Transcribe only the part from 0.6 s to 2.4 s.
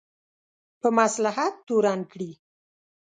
په مصلحت تورن کړي.